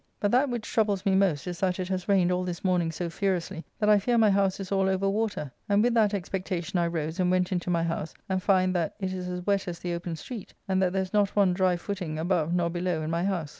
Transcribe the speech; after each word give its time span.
But 0.19 0.31
that 0.31 0.49
which 0.49 0.67
troubles 0.67 1.05
me 1.05 1.13
most 1.13 1.45
is 1.45 1.59
that 1.59 1.79
it 1.79 1.87
has 1.89 2.09
rained 2.09 2.31
all 2.31 2.43
this 2.43 2.63
morning 2.63 2.91
so 2.91 3.07
furiously 3.07 3.63
that 3.77 3.87
I 3.87 3.99
fear 3.99 4.17
my 4.17 4.31
house 4.31 4.59
is 4.59 4.71
all 4.71 4.89
over 4.89 5.07
water, 5.07 5.51
and 5.69 5.83
with 5.83 5.93
that 5.93 6.15
expectation 6.15 6.79
I 6.79 6.87
rose 6.87 7.19
and 7.19 7.29
went 7.29 7.51
into 7.51 7.69
my 7.69 7.83
house 7.83 8.15
and 8.27 8.41
find 8.41 8.73
that 8.73 8.95
it 8.99 9.13
is 9.13 9.27
as 9.29 9.45
wet 9.45 9.67
as 9.67 9.77
the 9.77 9.93
open 9.93 10.15
street, 10.15 10.55
and 10.67 10.81
that 10.81 10.91
there 10.91 11.03
is 11.03 11.13
not 11.13 11.35
one 11.35 11.53
dry 11.53 11.75
footing 11.75 12.17
above 12.17 12.51
nor 12.51 12.71
below 12.71 13.03
in 13.03 13.11
my 13.11 13.25
house. 13.25 13.49